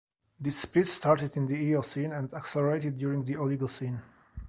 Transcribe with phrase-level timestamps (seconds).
[0.39, 4.01] This split started in the Eocene and accelerated during the Oligocene.